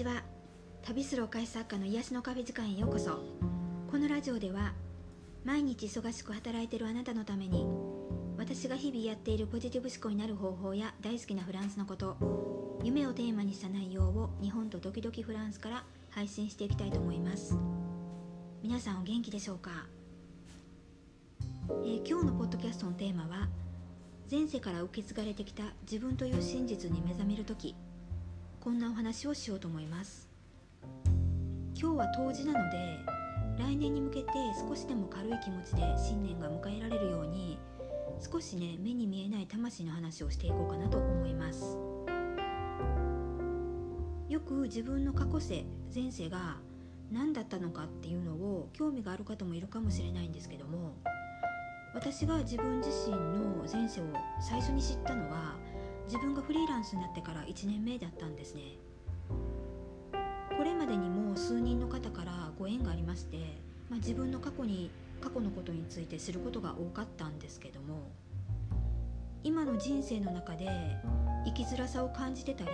[0.00, 0.22] ちは。
[0.82, 3.18] 旅するお菓子作家の癒しのカフェ時間へようこそ。
[3.90, 4.72] このラジオでは
[5.44, 7.66] 毎日忙しく働いているあなたのために
[8.38, 17.58] 私が日々やっているポジティブ思考になる方法や大好きなフランスのこと夢をテーマにした内容を日本とドキドキフランスから配信していきたいと思います。
[18.62, 19.70] 皆さんお元気でしょうか、
[21.68, 23.48] えー、今日のポッドキャストのテーマは
[24.30, 27.74] 前世から受け継がれてきた自分という真実に目覚める時。
[28.60, 30.28] こんなお話をしようと思います。
[31.74, 32.98] 今日は冬至なので
[33.58, 34.28] 来年に向けて
[34.68, 37.58] 少しでも軽い気持ちで新年が迎えられるように
[38.20, 41.78] 少しね目に見えない魂の話をしていこうかなと思います。
[44.28, 45.64] よく自分の過去世
[45.94, 46.58] 前世が
[47.10, 50.96] 何だったのかっていうのを興味がある方もいるかもしれないんですけども
[51.94, 54.04] 私が自分自身の前世を
[54.38, 55.56] 最初に知ったのは
[56.10, 58.62] 自分がフリーランスになってから1年目だったんですね。
[60.58, 63.36] これまでにも数人の方からご縁がありまして、
[63.88, 68.10] まあ、自分の過去に過去のことについて知ることが多かったんですけども
[69.44, 70.68] 今の人生の中で
[71.46, 72.70] 生きづらさを感じてたり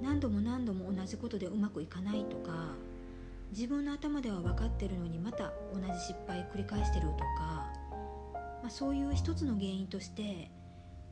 [0.00, 2.74] 何度も何度も同じことでうまくいかないとか
[3.52, 7.24] 自分の頭では分かってるのにまた同じ失敗繰り返してるとか、
[8.62, 10.50] まあ、そういう一つの原因として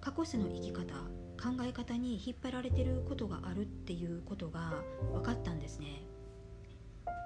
[0.00, 0.94] 過去世の生き方
[1.40, 4.74] 考え方に引っ張られてることがあるっていうことが
[5.12, 6.02] 分かったんですね。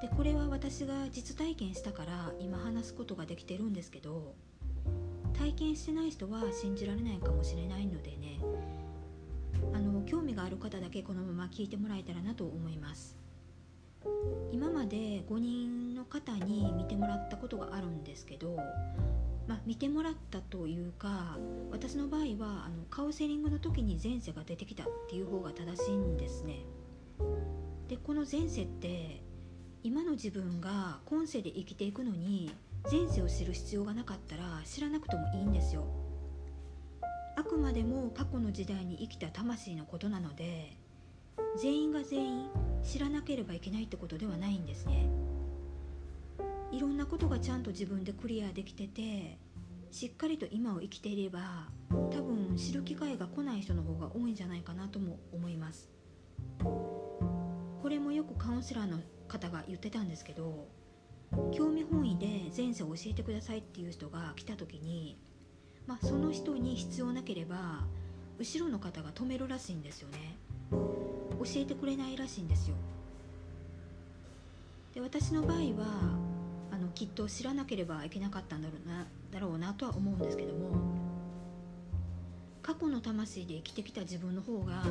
[0.03, 4.35] でこれは私が実体験したから今話すことができてるんですけど
[5.33, 8.41] 体験してない人は信じられないかもしれないのでね。
[9.73, 13.17] あの興味がある方だけこのまま聞いてもらえたらなと思います。
[14.51, 18.57] 今まで5人の方に見てもらったことがあるんですけど
[19.49, 21.37] まあ、見てもらったというか
[21.71, 26.65] 私の場合はあのカウンセリングの時に前世が出てきたっていう方が正しいんですね。
[27.89, 29.23] でこの前世って
[29.83, 32.55] 今の自分が今世で生きていくのに
[32.91, 35.85] 前世を知る必要がなかったら知らなくてもいいんですよ。
[37.35, 40.77] あくまでも過去の時代に生きた魂のことなので
[41.59, 42.51] 全員が全員
[42.83, 45.09] 知らなければいけないってことではないんですね。
[46.73, 49.39] いろんなことがちゃんと自分でクリアできてて
[49.91, 55.91] しっかりと今を生きていれば多分知る機会が来ない人の方が多いんじゃないかなとも思います。
[56.59, 60.69] これもよくカウンセラーの方が言ってたんですけど
[61.53, 65.19] 興味本位で前世を教えてくださいっていう人が来た時に、
[65.87, 67.85] まあ、その人に必要なければ
[68.39, 70.37] 後ろの方が止めるらしいんですよね。
[70.71, 72.77] 教えてくれないらしいんですよ。
[74.95, 76.32] で私の場合は
[76.95, 80.71] きっと知らなければいけなかったんだろうなだろうなとは思うんですけども
[82.63, 84.85] 過去の魂で生きてきた自分の方が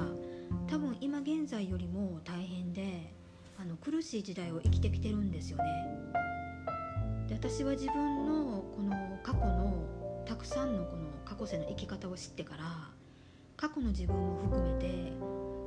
[0.67, 3.13] 多分今現在よりも大変で
[3.57, 5.63] あの苦しい時代を生きてきてるんですよね。
[7.27, 9.73] で私は自分のこの過去の
[10.25, 12.89] たくさんのこの過去世の生き方を知ってから
[13.55, 15.13] 過去の自分も含めて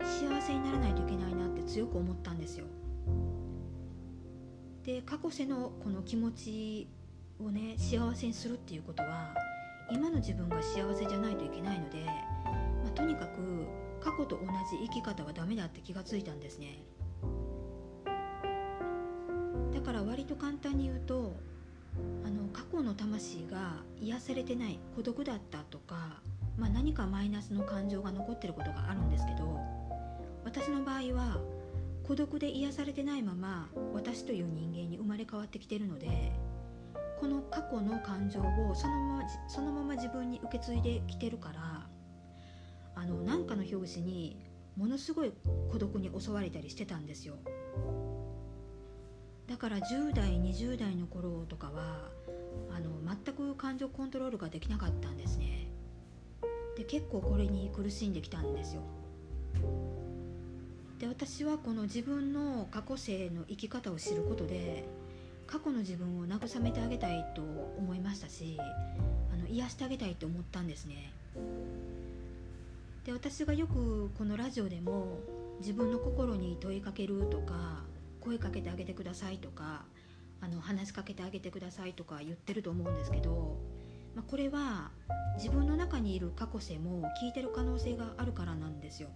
[0.05, 2.67] 幸せにならないといけないなって強く思ったんですよ。
[4.85, 6.89] で過去世のこの気持ち
[7.41, 9.35] をね幸せにするっていうことは
[9.91, 13.67] 今の自分が幸せじゃないといけないので、まあ、とにかく
[14.01, 16.79] 過去と同じ生き方はダメだって気がついたんですね。
[19.73, 21.35] だから割と簡単に言うと
[22.25, 26.21] あの過去の魂が癒されてない孤独だったとか、
[26.59, 29.59] まあ、何かマイナスの感情が残ってることがあるんですけど
[30.45, 31.39] 私の場合は
[32.07, 34.64] 孤独で癒されてないまま私という人
[35.31, 36.33] 変わってきてるので
[37.21, 41.87] この過去の感情をそのままそのまま自分に受け継いできてるから
[42.97, 44.37] あの何かの表紙に
[44.77, 45.33] ものすごい
[45.71, 47.37] 孤独に襲われたりしてたんですよ。
[49.47, 52.09] だから10代20代の頃とかは
[52.75, 55.69] あの全く感情コントロールができなかったんですね。
[56.77, 58.83] で結構これに苦しんできたんですよ。
[60.99, 64.85] で私はこの自分の過去世の生き方を知ることで
[65.47, 68.59] 過去の自分を慰めてあげたいと思いましたし
[69.33, 71.13] あの癒してあげたいと思ったんですね
[73.05, 75.19] で私がよくこのラジオでも
[75.61, 77.85] 自分の心に問いかけるとか
[78.21, 79.85] 声かけてあげてくださいとか
[80.41, 83.59] あの話しかけてあげてくださいとか言ってると思うんですけど、
[84.15, 84.91] まあ、これは
[85.37, 89.09] 自分の中にいる過去世も聞いてる可能性があるからなんですよ。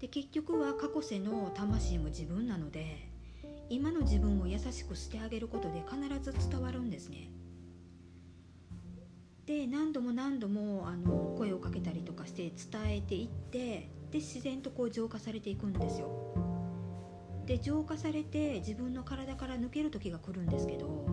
[0.00, 3.08] で結局は過去世の魂も自分なので
[3.70, 7.30] 今の自分を優しくしてあげることで必ず伝わるんですね。
[9.48, 16.08] で何度も何度もあの声をかけたりとかして伝えていってで自然とこう浄化されていくんですよ
[17.46, 21.06] で浄化されて自分の体から抜ける時が来るんですけど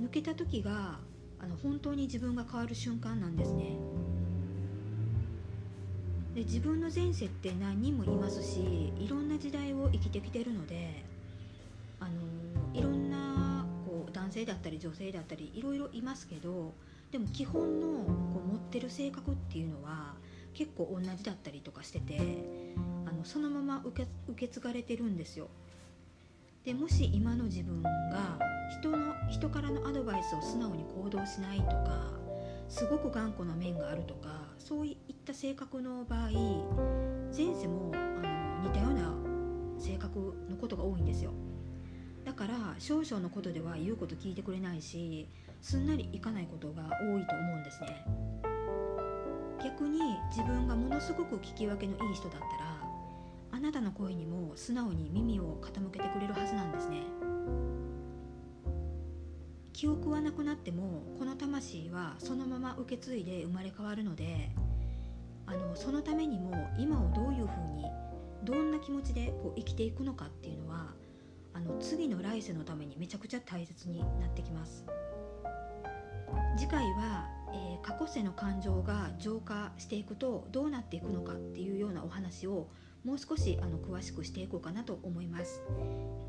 [0.00, 0.98] 抜けた時が
[1.38, 3.76] あの本当に自分が変わる瞬間なんですね
[6.34, 11.04] で自分の前世って何人もいますしいろんな時代を生きてきてるので
[14.38, 16.74] 性だったり女性だったりいろいろいますけど
[17.10, 17.86] でも基本の
[18.32, 20.14] こう持ってる性格っていうのは
[20.54, 22.18] 結構同じだったりとかしてて
[23.06, 25.48] あのそのまま受け受け継がれてるんですよ。
[26.64, 28.38] でもし今の自分が
[28.78, 32.10] 人の人からのアドバイスを素直に行動しないとか
[32.68, 36.28] すごく頑固な面があるとかそういった性格の場合
[37.34, 39.14] 前世もあの似たような
[39.80, 41.32] 性格のことが多いんですよ
[42.38, 45.26] から少々のことでは言うこと聞いてくれないし
[45.60, 48.04] すんなりいかないことが多いと思うんですね。
[49.64, 49.98] 逆に
[50.30, 52.48] 自分がものすごく聞き分けのいい人だったら
[53.50, 57.02] あなたの声にも素直に耳を傾けてくれるはずなんですね。
[59.72, 64.50] 記憶はなくなってもこの魂はそのまま受け継いで生まれ変わるので
[65.46, 67.84] あのそのためにも今をどういうふうに
[68.44, 70.97] どんな気持ちでこう生きていくのかっていうのは
[71.68, 74.84] の次の来世のためにめちゃくちゃ大切になってきます。
[76.56, 82.66] 次回は、えー、過去世の感情が浄化していくとどうなっていくのかっていうようなお話を
[83.04, 85.62] もう少しあの詳しくしていこうかなと思います。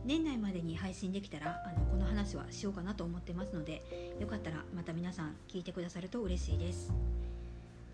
[0.05, 6.93] 年内までに配信できたらあのこの話はしようかなと思ってますのでよかったらまた皆さん聞いてくださると嬉しいです。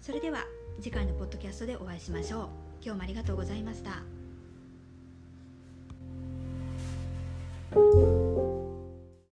[0.02, 0.40] それでは
[0.82, 2.48] 次回のポッドキャストでお会いしましょう。
[2.82, 4.15] 今日もありがとうございました。